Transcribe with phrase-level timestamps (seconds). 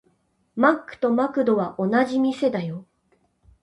[0.55, 2.87] マックとマクドは同じ店だよ。